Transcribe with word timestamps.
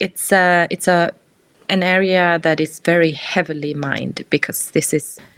It's 0.00 0.32
a, 0.32 0.66
it's 0.70 0.88
a 0.88 1.12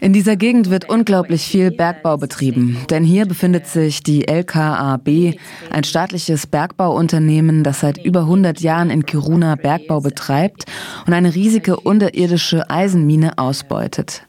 In 0.01 0.13
dieser 0.13 0.37
Gegend 0.37 0.71
wird 0.71 0.89
unglaublich 0.89 1.43
viel 1.43 1.71
Bergbau 1.71 2.17
betrieben, 2.17 2.79
denn 2.91 3.05
hier 3.05 3.27
befindet 3.27 3.67
sich 3.67 4.03
die 4.03 4.27
LKAB, 4.27 5.37
ein 5.71 5.85
staatliches 5.85 6.47
Bergbauunternehmen, 6.47 7.63
das 7.63 7.81
seit 7.81 8.03
über 8.03 8.21
100 8.21 8.61
Jahren 8.61 8.91
in 8.91 9.05
Kiruna 9.05 9.57
Bergbau 9.57 10.01
betreibt 10.01 10.65
und 11.07 11.13
eine 11.13 11.35
riesige 11.35 11.79
unterirdische 11.79 12.71
Eisenmine 12.71 13.37
ausbeutet. 13.39 14.23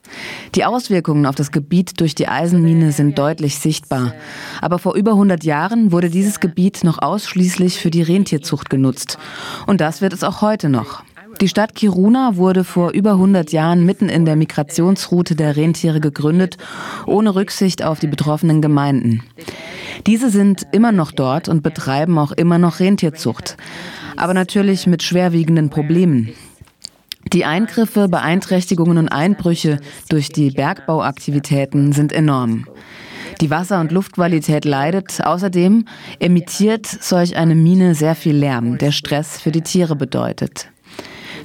Die 0.56 0.66
Auswirkungen 0.66 1.26
auf 1.26 1.36
das 1.36 1.52
Gebiet 1.52 2.00
durch 2.00 2.16
die 2.16 2.28
Eisenmine 2.28 2.92
sind 2.92 3.18
deutlich 3.18 3.60
sichtbar. 3.60 4.14
Aber 4.62 4.78
vor 4.78 4.96
über 4.96 5.12
100 5.12 5.44
Jahren 5.44 5.92
wurde 5.92 6.10
dieses 6.10 6.40
Gebiet 6.40 6.84
noch 6.84 7.02
ausschließlich 7.02 7.80
für 7.80 7.90
die 7.90 8.04
Rentierzucht 8.04 8.70
genutzt. 8.70 9.18
Und 9.66 9.82
das 9.82 10.02
wird 10.02 10.14
es 10.14 10.24
auch 10.24 10.42
heute 10.42 10.70
noch. 10.70 11.04
Die 11.42 11.48
Stadt 11.48 11.76
Kiruna 11.76 12.38
wurde 12.38 12.64
vor 12.64 12.92
über 12.92 13.12
100 13.12 13.52
Jahren 13.52 13.86
mitten 13.86 14.08
in 14.08 14.26
der 14.26 14.36
Migrationsroute 14.36 15.36
der 15.36 15.56
Rentiere 15.56 16.00
gegründet, 16.00 16.58
ohne 17.06 17.36
Rücksicht 17.36 17.84
auf 17.84 18.00
die 18.00 18.08
betroffenen 18.08 18.62
Gemeinden. 18.62 19.24
Diese 20.08 20.30
sind 20.30 20.66
immer 20.72 20.92
noch 20.92 21.12
dort 21.12 21.50
und 21.50 21.64
betreiben 21.64 22.18
auch 22.18 22.32
immer 22.32 22.58
noch 22.58 22.80
Rentierzucht, 22.80 23.58
aber 24.16 24.34
natürlich 24.34 24.88
mit 24.88 25.04
schwerwiegenden 25.04 25.70
Problemen. 25.70 26.30
Die 27.32 27.46
Eingriffe, 27.46 28.10
Beeinträchtigungen 28.10 28.98
und 28.98 29.10
Einbrüche 29.10 29.80
durch 30.10 30.30
die 30.30 30.52
Bergbauaktivitäten 30.52 31.94
sind 31.94 32.12
enorm. 32.12 32.66
Die 33.42 33.50
Wasser- 33.50 33.80
und 33.80 33.92
Luftqualität 33.92 34.66
leidet. 34.66 35.24
Außerdem 35.26 35.86
emittiert 36.20 36.86
solch 36.86 37.36
eine 37.36 37.56
Mine 37.56 37.96
sehr 37.96 38.16
viel 38.16 38.36
Lärm, 38.36 38.78
der 38.78 38.92
Stress 38.92 39.42
für 39.42 39.52
die 39.52 39.62
Tiere 39.62 39.96
bedeutet. 39.96 40.73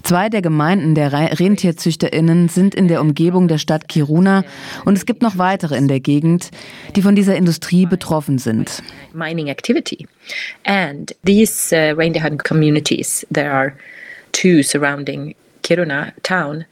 Zwei 0.03 0.29
der 0.29 0.43
Gemeinden 0.43 0.95
der 0.95 1.13
Rentierzüchterinnen 1.39 2.49
sind 2.49 2.75
in 2.75 2.89
der 2.89 3.01
Umgebung 3.01 3.49
der 3.49 3.59
Stadt 3.59 3.89
Kiruna 3.89 4.45
und 4.85 4.97
es 4.97 5.07
gibt 5.07 5.23
noch 5.23 5.39
weitere 5.39 5.77
in 5.77 5.89
der 5.89 6.01
Gegend, 6.01 6.51
die 6.97 7.03
von 7.03 7.15
dieser 7.15 7.37
Industrie 7.37 7.87
betroffen 7.87 8.39
sind. 8.39 8.83
Mining 9.13 9.49
activity. 9.49 10.07
And 10.65 11.15
these 11.25 11.73
uh, 11.73 11.95
reindeer 11.97 12.23
hunting 12.23 12.39
communities, 12.39 13.27
there 13.33 13.53
are 13.53 13.75
two 14.33 14.63
surrounding 14.63 15.35
Kiruna 15.63 16.13
town 16.23 16.65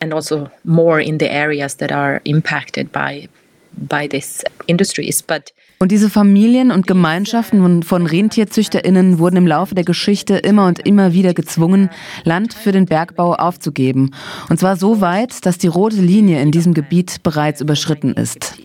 and 0.00 0.12
also 0.12 0.48
more 0.64 1.00
in 1.00 1.18
the 1.18 1.28
areas 1.28 1.76
that 1.76 1.92
are 1.92 2.20
impacted 2.24 2.92
by 2.92 3.28
by 3.76 4.06
these 4.08 4.42
industries. 4.66 5.22
But 5.22 5.52
und 5.78 5.92
diese 5.92 6.08
Familien 6.08 6.70
und 6.70 6.86
Gemeinschaften 6.86 7.82
von 7.82 8.06
Rentierzüchterinnen 8.06 9.18
wurden 9.18 9.36
im 9.36 9.46
Laufe 9.46 9.74
der 9.74 9.84
Geschichte 9.84 10.36
immer 10.36 10.66
und 10.66 10.78
immer 10.86 11.12
wieder 11.12 11.34
gezwungen, 11.34 11.90
Land 12.24 12.54
für 12.54 12.72
den 12.72 12.86
Bergbau 12.86 13.34
aufzugeben. 13.34 14.12
Und 14.48 14.58
zwar 14.58 14.76
so 14.76 15.02
weit, 15.02 15.44
dass 15.44 15.58
die 15.58 15.66
rote 15.66 15.96
Linie 15.96 16.40
in 16.40 16.50
diesem 16.50 16.72
Gebiet 16.72 17.22
bereits 17.22 17.60
überschritten 17.60 18.14
ist. 18.14 18.58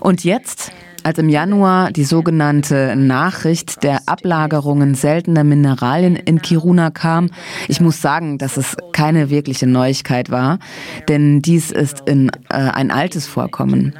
Und 0.00 0.22
jetzt, 0.22 0.70
als 1.02 1.18
im 1.18 1.28
Januar 1.28 1.90
die 1.90 2.04
sogenannte 2.04 2.94
Nachricht 2.94 3.82
der 3.82 4.02
Ablagerungen 4.06 4.94
seltener 4.94 5.42
Mineralien 5.42 6.14
in 6.14 6.42
Kiruna 6.42 6.90
kam, 6.90 7.30
ich 7.66 7.80
muss 7.80 8.00
sagen, 8.00 8.38
dass 8.38 8.56
es 8.56 8.76
keine 8.92 9.30
wirkliche 9.30 9.66
Neuigkeit 9.66 10.30
war, 10.30 10.60
denn 11.08 11.42
dies 11.42 11.72
ist 11.72 12.04
in, 12.06 12.28
äh, 12.50 12.54
ein 12.54 12.92
altes 12.92 13.26
Vorkommen. 13.26 13.94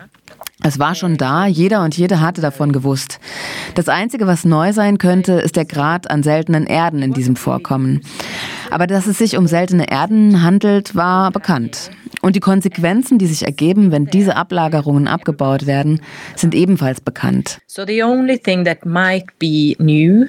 Es 0.65 0.79
war 0.79 0.95
schon 0.95 1.17
da, 1.17 1.47
jeder 1.47 1.83
und 1.83 1.97
jede 1.97 2.21
hatte 2.21 2.41
davon 2.41 2.73
gewusst. 2.73 3.19
Das 3.75 3.89
Einzige, 3.89 4.29
was 4.29 4.45
neu 4.45 4.73
sein 4.73 4.99
könnte, 4.99 5.33
ist 5.33 5.57
der 5.57 5.65
Grad 5.65 6.09
an 6.11 6.23
seltenen 6.23 6.67
Erden 6.67 7.03
in 7.03 7.13
diesem 7.13 7.35
Vorkommen. 7.35 8.03
Aber 8.71 8.87
dass 8.87 9.07
es 9.07 9.19
sich 9.19 9.37
um 9.37 9.49
seltene 9.49 9.91
Erden 9.91 10.43
handelt, 10.43 10.95
war 10.95 11.33
bekannt. 11.33 11.91
Und 12.21 12.37
die 12.37 12.41
Konsequenzen, 12.41 13.19
die 13.19 13.27
sich 13.27 13.45
ergeben, 13.45 13.91
wenn 13.91 14.07
diese 14.07 14.37
Ablagerungen 14.37 15.09
abgebaut 15.09 15.67
werden, 15.67 16.01
sind 16.37 16.55
ebenfalls 16.55 17.01
bekannt. 17.01 17.59
So 17.67 17.85
the 17.85 18.05
only 18.05 18.39
thing 18.39 18.65
that 18.65 18.87
might 18.87 19.27
be 19.41 19.75
new 19.79 20.27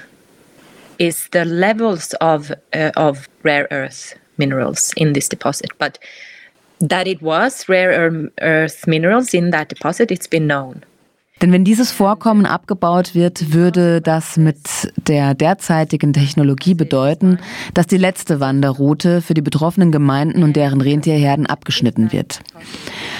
is 0.97 1.29
the 1.31 1.43
levels 1.43 2.16
of, 2.19 2.51
uh, 2.75 2.89
of 2.95 3.29
rare 3.43 3.67
earth 3.69 4.16
minerals 4.38 4.91
in 4.95 5.13
this 5.13 5.29
deposit. 5.29 5.69
But 5.77 5.99
that 6.89 7.07
it 7.07 7.21
was 7.21 7.67
rare 7.69 8.29
earth 8.41 8.88
minerals 8.88 9.33
in 9.33 9.51
that 9.51 9.69
deposit, 9.69 10.11
it's 10.11 10.27
been 10.27 10.47
known. 10.47 10.81
Denn 11.41 11.51
wenn 11.51 11.66
dieses 11.66 11.91
Vorkommen 11.91 12.45
abgebaut 12.45 13.16
wird, 13.16 13.51
würde 13.51 13.99
das 13.99 14.38
mit 14.38 14.57
der 14.95 15.33
derzeitigen 15.33 16.13
Technologie 16.13 16.73
bedeuten, 16.73 17.38
dass 17.73 17.85
die 17.85 17.97
letzte 17.97 18.39
Wanderroute 18.39 19.22
für 19.22 19.33
die 19.33 19.41
betroffenen 19.41 19.91
Gemeinden 19.91 20.43
und 20.43 20.55
deren 20.55 20.79
Rentierherden 20.79 21.45
abgeschnitten 21.45 22.13
wird. 22.13 22.39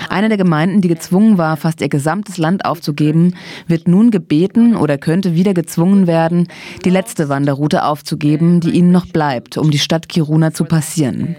Eine 0.10 0.30
der 0.30 0.38
Gemeinden, 0.38 0.80
die 0.80 0.88
gezwungen 0.88 1.38
war, 1.38 1.58
fast 1.58 1.82
ihr 1.82 1.90
gesamtes 1.90 2.38
Land 2.38 2.64
aufzugeben, 2.64 3.36
wird 3.68 3.90
nun 3.90 4.10
gebeten 4.10 4.78
oder 4.78 4.98
könnte 4.98 5.36
wieder 5.36 5.54
gezwungen 5.54 6.08
werden, 6.08 6.48
die 6.86 6.92
letzte 6.92 7.28
Wanderroute 7.28 7.84
aufzugeben, 7.84 8.62
die 8.62 8.72
ihnen 8.72 8.92
noch 8.92 9.08
bleibt, 9.08 9.58
um 9.58 9.70
die 9.70 9.80
Stadt 9.80 10.08
Kiruna 10.08 10.54
zu 10.54 10.64
passieren. 10.64 11.36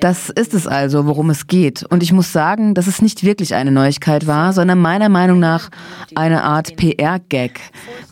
Das 0.00 0.30
ist 0.30 0.54
es 0.54 0.66
also, 0.66 1.06
worum 1.06 1.30
es 1.30 1.46
geht. 1.48 1.82
Und 1.82 2.02
ich 2.02 2.12
muss 2.12 2.32
sagen, 2.32 2.74
dass 2.74 2.86
es 2.86 3.02
nicht 3.02 3.24
wirklich 3.24 3.54
eine 3.54 3.72
Neuigkeit 3.72 4.26
war, 4.26 4.52
sondern 4.52 4.78
meiner 4.78 5.08
Meinung 5.08 5.40
nach 5.40 5.70
eine 6.14 6.44
Art 6.44 6.76
PR-Gag, 6.76 7.60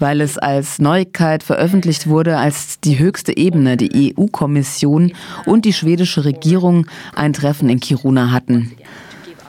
weil 0.01 0.21
es 0.21 0.37
als 0.37 0.81
Neuigkeit 0.81 1.43
veröffentlicht 1.45 2.09
wurde, 2.09 2.39
als 2.39 2.81
die 2.81 2.99
höchste 2.99 3.37
Ebene, 3.37 3.77
die 3.77 4.15
EU-Kommission 4.17 5.13
und 5.45 5.65
die 5.65 5.73
schwedische 5.73 6.25
Regierung 6.25 6.87
ein 7.15 7.33
Treffen 7.33 7.69
in 7.69 7.79
Kiruna 7.79 8.33
hatten. 8.33 8.73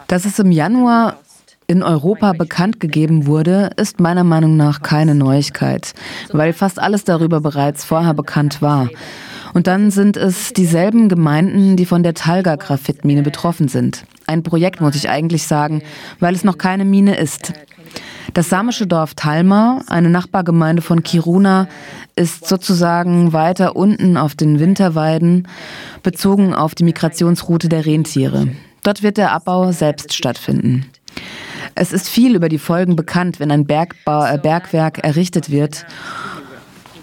Dass 0.08 0.26
es 0.26 0.38
im 0.38 0.52
Januar 0.52 1.18
in 1.66 1.84
Europa 1.84 2.31
bekannt 2.34 2.80
gegeben 2.80 3.26
wurde, 3.26 3.72
ist 3.76 4.00
meiner 4.00 4.24
Meinung 4.24 4.56
nach 4.56 4.81
keine 4.81 5.16
Neuigkeit, 5.16 5.94
weil 6.31 6.53
fast 6.53 6.80
alles 6.80 7.03
darüber 7.03 7.42
bereits 7.42 7.84
vorher 7.84 8.14
bekannt 8.14 8.62
war. 8.62 8.90
Und 9.57 9.66
dann 9.66 9.90
sind 9.90 10.18
es 10.18 10.53
dieselben 10.53 11.09
Gemeinden, 11.09 11.78
die 11.78 11.88
von 11.88 12.03
der 12.03 12.13
Talga-Graphitmine 12.13 13.23
betroffen 13.23 13.68
sind. 13.68 14.06
Ein 14.28 14.44
Projekt, 14.44 14.81
muss 14.81 14.94
ich 14.94 15.09
eigentlich 15.09 15.47
sagen, 15.47 15.81
weil 16.19 16.35
es 16.35 16.44
noch 16.44 16.59
keine 16.59 16.85
Mine 16.85 17.18
ist. 17.18 17.53
Das 18.35 18.50
samische 18.50 18.85
Dorf 18.85 19.16
Talma, 19.16 19.81
eine 19.88 20.12
Nachbargemeinde 20.12 20.84
von 20.84 21.01
Kiruna, 21.01 21.67
ist 22.16 22.47
sozusagen 22.47 23.34
weiter 23.34 23.75
unten 23.75 24.16
auf 24.16 24.35
den 24.35 24.59
Winterweiden, 24.59 25.47
bezogen 26.03 26.53
auf 26.53 26.75
die 26.75 26.84
Migrationsroute 26.84 27.67
der 27.67 27.84
Rentiere. 27.88 28.50
Dort 28.84 29.01
wird 29.01 29.17
der 29.17 29.31
Abbau 29.31 29.72
selbst 29.72 30.13
stattfinden. 30.13 30.85
Es 31.73 31.94
ist 31.94 32.09
viel 32.09 32.35
über 32.35 32.47
die 32.47 32.59
Folgen 32.59 32.96
bekannt, 32.96 33.40
wenn 33.40 33.50
ein 33.50 33.66
Bergbau, 33.66 34.23
äh, 34.23 34.38
Bergwerk 34.38 35.00
errichtet 35.00 35.50
wird. 35.50 35.88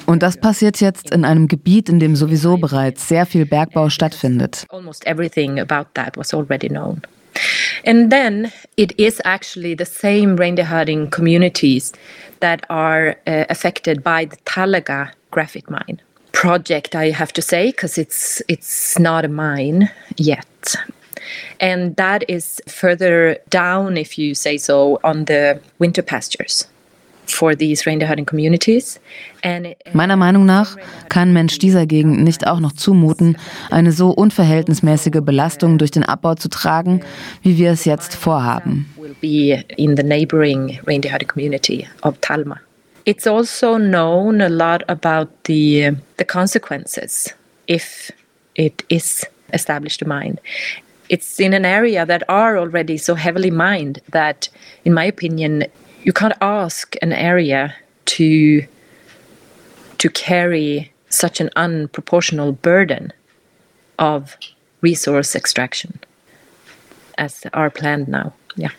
Und 0.06 0.22
das 0.22 0.36
passiert 0.36 0.80
jetzt 0.80 1.10
in 1.10 1.24
einem 1.24 1.48
Gebiet, 1.48 1.88
in 1.88 1.98
dem 1.98 2.14
sowieso 2.14 2.56
bereits 2.56 3.08
sehr 3.08 3.26
viel 3.26 3.46
Bergbau 3.46 3.88
stattfindet. 3.88 4.66
Almost 4.68 5.06
everything 5.06 5.58
about 5.58 5.86
that 5.94 6.16
was 6.16 6.34
already 6.34 6.68
known. 6.68 7.00
And 7.84 8.10
then 8.10 8.52
it 8.76 8.92
is 8.98 9.20
actually 9.24 9.74
the 9.74 9.86
same 9.86 10.36
reindeer 10.36 10.66
herding 10.66 11.10
communities 11.10 11.92
that 12.40 12.62
are 12.68 13.16
uh, 13.26 13.44
affected 13.48 14.02
by 14.02 14.26
the 14.26 14.36
Talaga 14.44 15.10
graphite 15.30 15.70
mine 15.70 16.00
project. 16.32 16.94
I 16.94 17.10
have 17.10 17.32
to 17.32 17.42
say, 17.42 17.70
because 17.70 17.98
it's 17.98 18.42
it's 18.48 18.98
not 18.98 19.24
a 19.24 19.28
mine 19.28 19.90
yet. 20.16 20.76
And 21.58 21.96
that 21.96 22.24
is 22.28 22.60
further 22.68 23.38
down, 23.48 23.96
if 23.96 24.18
you 24.18 24.34
say 24.34 24.58
so, 24.58 25.00
on 25.02 25.24
the 25.24 25.60
winter 25.78 26.02
pastures. 26.02 26.66
Meiner 29.92 30.16
Meinung 30.16 30.46
nach 30.46 30.76
kann 31.08 31.32
Mensch 31.32 31.58
dieser 31.58 31.86
Gegend 31.86 32.22
nicht 32.22 32.46
auch 32.46 32.60
noch 32.60 32.72
zumuten, 32.72 33.36
eine 33.70 33.92
so 33.92 34.10
unverhältnismäßige 34.10 35.20
Belastung 35.22 35.78
durch 35.78 35.90
den 35.90 36.04
Abbau 36.04 36.34
zu 36.34 36.48
tragen, 36.48 37.00
wie 37.42 37.58
wir 37.58 37.70
es 37.72 37.84
jetzt 37.84 38.14
vorhaben. 38.14 38.86
It's 43.06 43.26
also 43.26 43.76
known 43.76 44.40
a 44.40 44.48
lot 44.48 44.82
about 44.88 45.30
the 45.46 45.92
the 46.16 46.24
consequences 46.24 47.34
if 47.66 48.10
it 48.54 48.82
is 48.88 49.26
established 49.52 50.02
a 50.02 50.06
mine. 50.06 50.38
It's 51.10 51.38
in 51.38 51.52
an 51.52 51.66
area 51.66 52.06
that 52.06 52.26
are 52.28 52.56
already 52.56 52.96
so 52.96 53.14
heavily 53.14 53.50
mined 53.50 54.00
that, 54.10 54.48
in 54.84 54.94
my 54.94 55.04
opinion, 55.04 55.64
you 56.04 56.12
can't 56.12 56.34
ask 56.40 56.94
an 57.02 57.12
area 57.12 57.74
to 58.04 58.66
to 59.98 60.10
carry 60.10 60.92
such 61.08 61.40
an 61.40 61.50
unproportional 61.56 62.60
burden 62.60 63.12
of 63.98 64.36
resource 64.82 65.34
extraction 65.34 65.98
as 67.16 67.42
are 67.52 67.70
planned 67.70 68.08
now. 68.08 68.34
Yeah. 68.56 68.70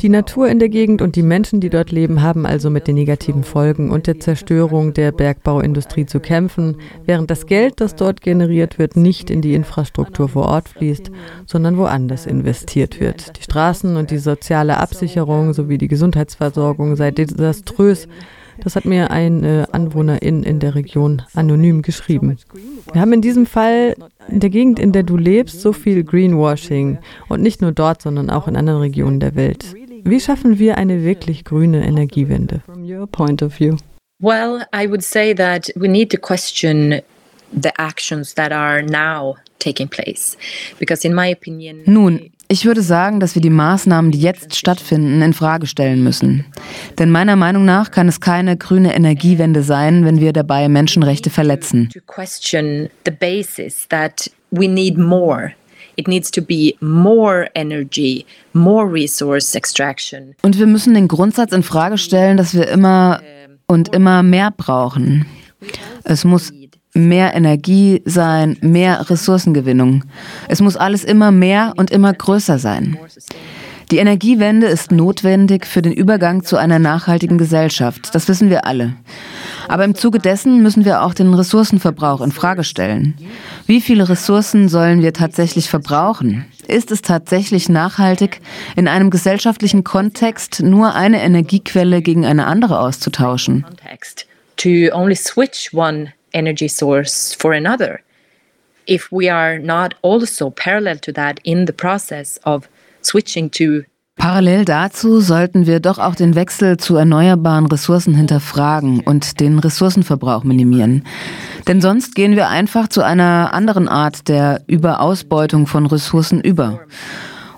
Die 0.00 0.08
Natur 0.08 0.48
in 0.48 0.58
der 0.58 0.68
Gegend 0.68 1.02
und 1.02 1.14
die 1.14 1.22
Menschen, 1.22 1.60
die 1.60 1.70
dort 1.70 1.92
leben, 1.92 2.20
haben 2.22 2.44
also 2.46 2.68
mit 2.68 2.88
den 2.88 2.96
negativen 2.96 3.44
Folgen 3.44 3.90
und 3.90 4.06
der 4.06 4.18
Zerstörung 4.18 4.92
der 4.92 5.12
Bergbauindustrie 5.12 6.06
zu 6.06 6.20
kämpfen, 6.20 6.78
während 7.04 7.30
das 7.30 7.46
Geld, 7.46 7.80
das 7.80 7.94
dort 7.94 8.20
generiert 8.20 8.78
wird, 8.78 8.96
nicht 8.96 9.30
in 9.30 9.40
die 9.40 9.54
Infrastruktur 9.54 10.28
vor 10.28 10.46
Ort 10.46 10.68
fließt, 10.68 11.10
sondern 11.46 11.76
woanders 11.76 12.26
investiert 12.26 12.98
wird. 12.98 13.38
Die 13.38 13.42
Straßen 13.42 13.96
und 13.96 14.10
die 14.10 14.18
soziale 14.18 14.78
Absicherung 14.78 15.52
sowie 15.52 15.78
die 15.78 15.88
Gesundheitsversorgung 15.88 16.96
sei 16.96 17.12
desaströs 17.12 18.08
das 18.62 18.76
hat 18.76 18.84
mir 18.84 19.10
eine 19.10 19.68
Anwohnerin 19.72 20.42
in 20.42 20.60
der 20.60 20.74
Region 20.74 21.22
anonym 21.34 21.82
geschrieben. 21.82 22.38
Wir 22.92 23.00
haben 23.00 23.12
in 23.12 23.20
diesem 23.20 23.46
Fall 23.46 23.94
in 24.28 24.40
der 24.40 24.50
Gegend, 24.50 24.78
in 24.78 24.92
der 24.92 25.02
du 25.02 25.16
lebst, 25.16 25.60
so 25.60 25.72
viel 25.72 26.04
Greenwashing 26.04 26.98
und 27.28 27.42
nicht 27.42 27.62
nur 27.62 27.72
dort, 27.72 28.02
sondern 28.02 28.30
auch 28.30 28.48
in 28.48 28.56
anderen 28.56 28.80
Regionen 28.80 29.20
der 29.20 29.34
Welt. 29.34 29.74
Wie 30.04 30.20
schaffen 30.20 30.58
wir 30.58 30.78
eine 30.78 31.02
wirklich 31.02 31.44
grüne 31.44 31.84
Energiewende? 31.84 32.62
Well, 34.18 34.64
I 34.74 34.88
would 34.88 35.02
say 35.02 35.34
that 35.34 35.70
we 35.74 35.88
need 35.88 36.10
to 36.10 36.18
question 36.18 37.02
the 37.52 37.70
actions 37.76 38.34
that 38.34 38.52
are 38.52 38.82
now 38.82 39.36
taking 39.58 39.88
place. 39.88 40.36
Because 40.78 41.06
in 41.06 41.14
my 41.14 41.28
opinion, 41.28 41.82
Nun, 41.86 42.30
ich 42.48 42.64
würde 42.64 42.82
sagen, 42.82 43.20
dass 43.20 43.34
wir 43.34 43.42
die 43.42 43.50
Maßnahmen, 43.50 44.10
die 44.12 44.20
jetzt 44.20 44.56
stattfinden, 44.56 45.20
in 45.22 45.32
Frage 45.32 45.66
stellen 45.66 46.02
müssen. 46.02 46.44
Denn 46.98 47.10
meiner 47.10 47.36
Meinung 47.36 47.64
nach 47.64 47.90
kann 47.90 48.08
es 48.08 48.20
keine 48.20 48.56
grüne 48.56 48.94
Energiewende 48.94 49.62
sein, 49.62 50.04
wenn 50.04 50.20
wir 50.20 50.32
dabei 50.32 50.68
Menschenrechte 50.68 51.30
verletzen. 51.30 51.90
It 55.98 56.08
needs 56.08 56.30
to 56.30 56.42
be 56.42 56.74
more 56.80 57.48
energy, 57.54 58.26
more 58.52 58.86
resource 58.86 59.54
extraction. 59.54 60.34
Und 60.42 60.58
wir 60.58 60.66
müssen 60.66 60.92
den 60.92 61.08
Grundsatz 61.08 61.52
in 61.52 61.62
Frage 61.62 61.96
stellen, 61.96 62.36
dass 62.36 62.54
wir 62.54 62.68
immer 62.68 63.22
und 63.66 63.94
immer 63.94 64.22
mehr 64.22 64.50
brauchen. 64.50 65.24
Es 66.04 66.24
muss 66.24 66.52
mehr 66.96 67.34
Energie 67.34 68.02
sein, 68.04 68.56
mehr 68.60 69.08
Ressourcengewinnung. 69.08 70.04
Es 70.48 70.60
muss 70.60 70.76
alles 70.76 71.04
immer 71.04 71.30
mehr 71.30 71.74
und 71.76 71.90
immer 71.90 72.12
größer 72.12 72.58
sein. 72.58 72.96
Die 73.92 73.98
Energiewende 73.98 74.66
ist 74.66 74.90
notwendig 74.90 75.64
für 75.64 75.80
den 75.80 75.92
Übergang 75.92 76.42
zu 76.42 76.56
einer 76.56 76.80
nachhaltigen 76.80 77.38
Gesellschaft. 77.38 78.12
Das 78.16 78.26
wissen 78.26 78.50
wir 78.50 78.66
alle. 78.66 78.94
Aber 79.68 79.84
im 79.84 79.94
Zuge 79.94 80.18
dessen 80.18 80.60
müssen 80.60 80.84
wir 80.84 81.02
auch 81.02 81.14
den 81.14 81.32
Ressourcenverbrauch 81.32 82.20
in 82.20 82.32
Frage 82.32 82.64
stellen. 82.64 83.14
Wie 83.66 83.80
viele 83.80 84.08
Ressourcen 84.08 84.68
sollen 84.68 85.02
wir 85.02 85.12
tatsächlich 85.12 85.70
verbrauchen? 85.70 86.46
Ist 86.66 86.90
es 86.90 87.02
tatsächlich 87.02 87.68
nachhaltig, 87.68 88.40
in 88.74 88.88
einem 88.88 89.10
gesellschaftlichen 89.10 89.84
Kontext 89.84 90.62
nur 90.64 90.96
eine 90.96 91.22
Energiequelle 91.22 92.02
gegen 92.02 92.26
eine 92.26 92.46
andere 92.46 92.80
auszutauschen? 92.80 93.64
To 94.56 94.68
only 94.92 95.14
switch 95.14 95.72
one 95.72 96.12
energy 96.36 96.68
source 96.68 97.34
for 97.34 97.52
another 97.52 98.00
if 98.86 99.10
we 99.10 99.28
are 99.28 99.58
not 99.58 99.94
also 100.02 100.50
parallel 100.50 100.98
to 100.98 101.12
that 101.12 101.40
in 101.44 101.66
the 101.66 101.72
process 101.72 102.38
of 102.44 102.68
switching 103.02 103.50
to 103.50 103.84
Parallel 104.18 104.64
dazu 104.64 105.20
sollten 105.20 105.66
wir 105.66 105.78
doch 105.78 105.98
auch 105.98 106.14
den 106.14 106.34
Wechsel 106.34 106.78
zu 106.78 106.96
erneuerbaren 106.96 107.66
Ressourcen 107.66 108.14
hinterfragen 108.14 109.00
und 109.00 109.40
den 109.40 109.58
Ressourcenverbrauch 109.58 110.42
minimieren. 110.42 111.04
Denn 111.68 111.82
sonst 111.82 112.14
gehen 112.14 112.34
wir 112.34 112.48
einfach 112.48 112.88
zu 112.88 113.02
einer 113.02 113.52
anderen 113.52 113.88
Art 113.88 114.28
der 114.28 114.62
Überausbeutung 114.68 115.66
von 115.66 115.84
Ressourcen 115.84 116.40
über. 116.40 116.80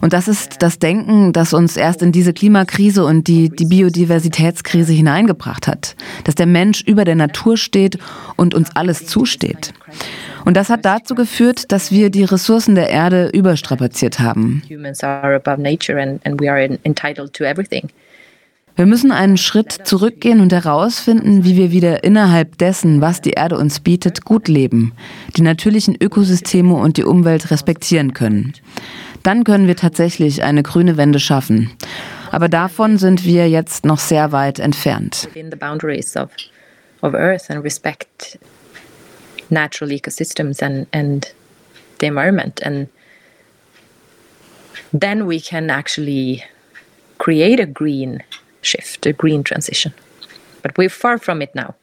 Und 0.01 0.13
das 0.13 0.29
ist 0.29 0.63
das 0.63 0.79
Denken, 0.79 1.33
das 1.33 1.53
uns 1.53 1.77
erst 1.77 2.03
in 2.03 2.13
diese 2.13 2.33
Klimakrise 2.33 3.05
und 3.05 3.27
die, 3.29 3.49
die 3.49 3.67
Biodiversitätskrise 3.67 4.93
hineingebracht 4.93 5.67
hat. 5.67 5.97
Dass 6.25 6.35
der 6.35 6.47
Mensch 6.47 6.83
über 6.83 7.05
der 7.05 7.17
Natur 7.17 7.57
steht 7.57 7.99
und 8.37 8.55
uns 8.55 8.75
alles 8.77 9.07
zusteht. 9.07 9.73
Und 10.45 10.57
das 10.57 10.71
hat 10.71 10.85
dazu 10.85 11.15
geführt, 11.15 11.73
dass 11.73 11.91
wir 11.91 12.11
die 12.11 12.25
Ressourcen 12.25 12.75
der 12.75 12.91
Erde 12.91 13.29
überstrapaziert 13.29 14.21
haben. 14.21 14.63
Wir 18.79 18.87
müssen 18.87 19.11
einen 19.11 19.37
Schritt 19.39 19.73
zurückgehen 19.73 20.39
und 20.39 20.53
herausfinden, 20.53 21.43
wie 21.43 21.57
wir 21.57 21.73
wieder 21.73 22.05
innerhalb 22.05 22.59
dessen, 22.59 23.01
was 23.01 23.21
die 23.21 23.33
Erde 23.33 23.59
uns 23.59 23.81
bietet, 23.81 24.25
gut 24.25 24.47
leben, 24.47 24.93
die 25.37 25.43
natürlichen 25.43 25.97
Ökosysteme 26.01 26.75
und 26.75 26.97
die 26.97 27.03
Umwelt 27.03 27.51
respektieren 27.51 28.15
können. 28.15 28.53
Dann 29.29 29.45
können 29.45 29.67
wir 29.67 29.77
tatsächlich 29.77 30.43
eine 30.43 30.63
grüne 30.63 30.97
Wende 30.97 31.21
schaffen. 31.21 31.77
Aber 32.31 32.49
davon 32.49 32.97
sind 32.97 33.27
wir 33.27 33.47
jetzt 33.47 33.85
noch 33.85 33.99
sehr 33.99 34.33
weit 34.33 34.59
entfernt. 34.59 35.29
natural 39.51 39.93
ecosystems 39.93 40.63
and, 40.63 40.87
and 40.95 41.35
the 41.99 42.07
environment. 42.07 42.63
And 42.65 42.89
then 44.95 45.27
we 45.27 45.41
can 45.41 45.69
actually 45.69 46.43
create 47.19 47.61
a 47.61 47.67
green 47.67 48.23
shift, 48.63 49.05
a 49.05 49.13
green 49.13 49.45
transition. 49.45 49.93
But 50.63 50.79
we're 50.79 50.89
far 50.89 51.19
from 51.19 51.43
it 51.43 51.55
now. 51.55 51.75